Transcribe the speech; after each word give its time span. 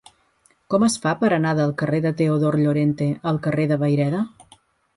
Com 0.73 0.85
es 0.87 0.95
fa 1.03 1.11
per 1.19 1.29
anar 1.37 1.51
del 1.59 1.75
carrer 1.83 2.01
de 2.07 2.13
Teodor 2.23 2.59
Llorente 2.63 3.11
al 3.33 3.41
carrer 3.47 3.69
de 3.73 3.81
Vayreda? 3.87 4.27